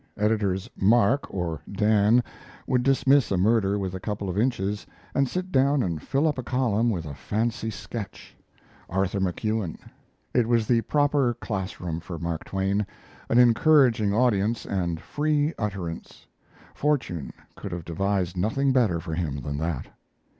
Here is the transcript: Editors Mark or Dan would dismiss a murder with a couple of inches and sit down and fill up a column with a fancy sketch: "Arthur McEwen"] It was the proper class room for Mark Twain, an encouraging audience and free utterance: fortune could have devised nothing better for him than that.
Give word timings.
Editors 0.17 0.67
Mark 0.75 1.31
or 1.31 1.61
Dan 1.71 2.23
would 2.65 2.81
dismiss 2.81 3.29
a 3.29 3.37
murder 3.37 3.77
with 3.77 3.93
a 3.93 3.99
couple 3.99 4.29
of 4.29 4.35
inches 4.39 4.87
and 5.13 5.29
sit 5.29 5.51
down 5.51 5.83
and 5.83 6.01
fill 6.01 6.27
up 6.27 6.39
a 6.39 6.43
column 6.43 6.89
with 6.89 7.05
a 7.05 7.13
fancy 7.13 7.69
sketch: 7.69 8.35
"Arthur 8.89 9.19
McEwen"] 9.19 9.77
It 10.33 10.47
was 10.47 10.65
the 10.65 10.81
proper 10.81 11.35
class 11.35 11.79
room 11.79 11.99
for 11.99 12.17
Mark 12.17 12.45
Twain, 12.45 12.87
an 13.29 13.37
encouraging 13.37 14.11
audience 14.11 14.65
and 14.65 14.99
free 14.99 15.53
utterance: 15.59 16.25
fortune 16.73 17.31
could 17.55 17.71
have 17.71 17.85
devised 17.85 18.35
nothing 18.35 18.73
better 18.73 18.99
for 18.99 19.13
him 19.13 19.41
than 19.41 19.59
that. 19.59 19.85